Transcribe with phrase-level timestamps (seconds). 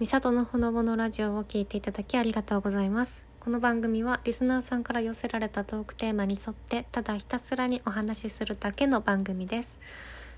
[0.00, 3.20] みさとのほのぼのラジオを聞いていただきありがとうございます。
[3.40, 9.80] この番組はリスナーさんから寄せられたトークテーマに沿ってただひたすらにお話しするだけの番組です。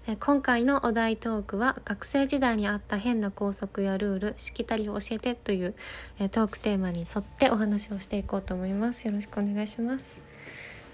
[0.07, 5.75] え今回のお題トークは学生時代にあった変な校則やルールしきたりを教えてという
[6.19, 9.07] えトークテーマに沿ってお話をしていこうと思います。
[9.07, 10.23] よろしくお願いします。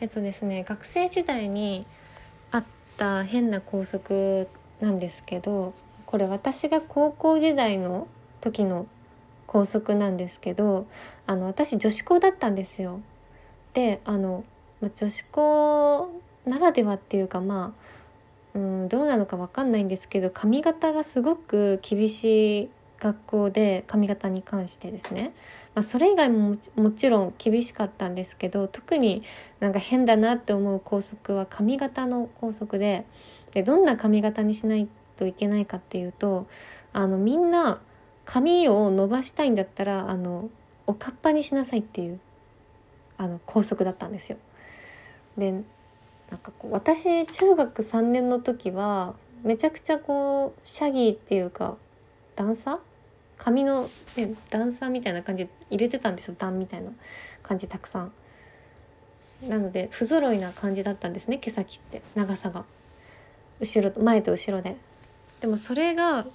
[0.01, 1.87] えっとですね学生時代に
[2.51, 2.65] あっ
[2.97, 4.49] た変な校則
[4.81, 5.73] なんですけど
[6.05, 8.09] これ私が高校時代の
[8.47, 8.87] 時の
[9.47, 10.87] 校則なんですけど
[11.27, 13.01] あの私女子校だったんですよ。
[13.75, 14.45] であの
[14.95, 16.11] 女子校
[16.47, 17.75] ならではっていうかま
[18.55, 22.69] あうんどうなのか分かんないんですけど髪型がすごく厳しい
[23.01, 25.35] 学校で髪型に関してですね、
[25.75, 29.23] まあ、それ以外ももちろん厳しかったんですけど特に
[29.61, 33.05] なんか変だなって思う校則は髪型の校則で
[33.53, 36.47] でどんな髪型にしないといけないかっていうと
[36.93, 37.81] あのみんな
[38.27, 40.51] 髪を伸ばしたいんだったらあの
[40.87, 42.21] おかっぱにしなさいっていう
[43.17, 44.37] あの校則だったんですよ。
[45.39, 45.59] でな
[46.37, 51.77] んかこう私中学3年の時はめちゃくちゃこうシャギーっていうか
[52.35, 52.81] 段差
[53.39, 56.91] 髪の、ね、段差みたいな感じで入れてたんですよ段みたいな
[57.43, 58.13] 感じたくさん。
[59.49, 62.65] なので不揃いな感じだったんですね毛先って長さが
[63.61, 64.77] 後ろ前と後ろで。
[65.41, 66.27] でもそれが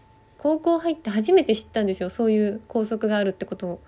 [0.42, 3.80] 高校入って初めて知ったんですよそういう校則があるってことを。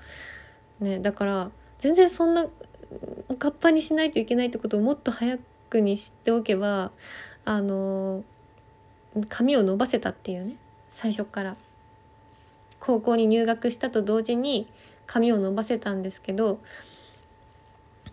[0.80, 2.46] ね、だから全然そんな
[3.40, 5.40] かっぱにしないといけないってことをもっと早
[5.72, 6.92] くに知っておけば
[7.44, 8.24] あの
[9.30, 10.58] 髪を伸ばせたっていうね
[10.92, 11.56] 最初から
[12.80, 14.68] 高校に入学したと同時に
[15.08, 16.60] 髪を伸ばせたんですけど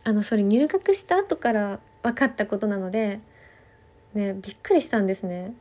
[0.03, 3.21] あのそれ入学した後から分かったことなので
[4.15, 5.53] ねびっくりしたんですね。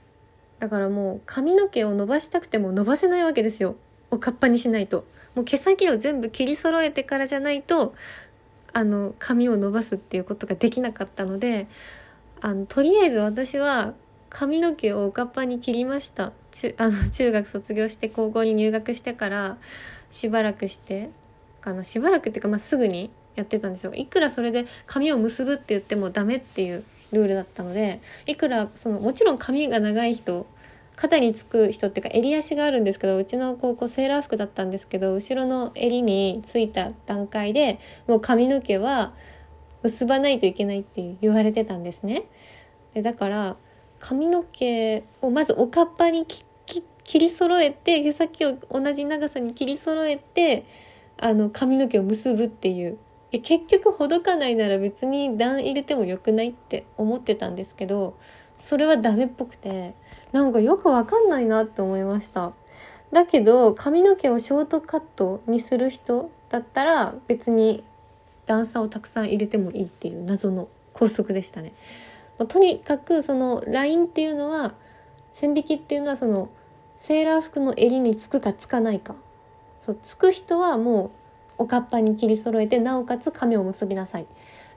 [0.59, 3.75] だからもう髪の毛を伸ばしたくても伸ばせないわけですよ。
[4.11, 5.05] おかっぱにしないと。
[5.35, 7.93] もう毛先を全部切り揃えてからじゃないと
[8.73, 11.67] あの髪を伸ばすっていうことができなかったので
[12.41, 13.93] あのとりあえず私は
[14.29, 16.33] 髪の毛をおかっぱに切りました。
[16.51, 19.57] 中あの中学卒業して高校に入学してから
[20.11, 21.09] しばらくして
[21.61, 23.93] かなしばらくっていうか、まあ、すぐにやってたんですよ。
[23.93, 30.45] いくらそれで髪を結ぶって言ってもダメっていうルールだったのでいくらそのもちろん髪が長い人
[30.95, 39.13] 肩につく人っていうか襟足があるんですけどうちの高校セーラー服だったんですけど後ろの襟についた段階でもう髪の毛は
[39.81, 42.23] 結ばないといけないって言われてたんですね。
[42.93, 43.55] でだから
[43.99, 50.65] 髪の毛をまずおかっぱに切り揃えて毛先を同じ長さに切り揃えて
[51.17, 52.97] あの髪の毛を結ぶっていう
[53.31, 58.17] 結局ほどかないなら別に段入れてもよくないって思ってたんですけど
[58.57, 59.93] それはダメっぽくて
[60.31, 62.53] なんかよくわかんないなって思いました。
[63.11, 67.83] だけど髪の毛をショートカットにする人だったら別に
[68.45, 71.73] 段差をたくさん入れてもいいっていう謎の法則でしたね。
[72.47, 74.73] とにかくそのラインっていうのは
[75.31, 76.49] 線引きっていうのはその
[76.95, 79.15] セーラー服の襟につくかつかないか。
[79.79, 81.11] そうつく人はもう
[81.59, 84.25] おかっぱに切り揃えてなおかつ髪を結びなさい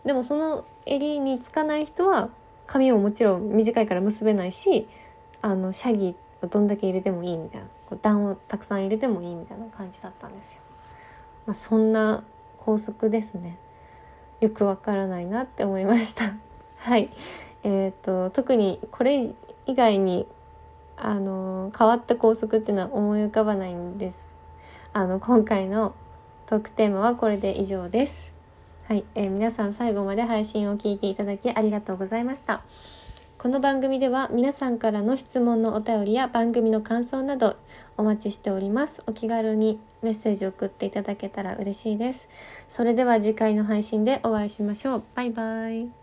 [0.04, 2.28] でもその襟につかない人は
[2.66, 4.87] 髪ももちろん短いから結べないし
[5.41, 10.60] あのシャギをどんだけ入れてもいいみたいなこう段をたくさん入れてもいいみたいな感じだったんですよ。
[11.47, 12.22] まあ、そんな
[12.59, 13.59] 法則ですね。
[14.41, 16.32] よくわからないなって思いました。
[16.78, 17.10] はい。
[17.65, 19.34] え、ー、と特にこれ
[19.66, 20.26] 以外に
[20.97, 24.26] あの変わった校則っていうのは思い浮かばないんです。
[24.92, 25.94] あの今回の
[26.53, 28.31] トークテーマはこれで以上です。
[28.87, 32.61] はい、えー、皆さん最後まで配信を聞いていただきありがとうございました。
[33.39, 37.57] この番組では皆さんからの質問のお便りや番組の感想など
[37.97, 39.03] お待ちしております。
[39.07, 42.29] お気軽にメッセージを送っていただけたら嬉しいです。
[42.69, 45.03] それでは次回の配信でお会いしましょう。
[45.15, 46.02] バイバイ。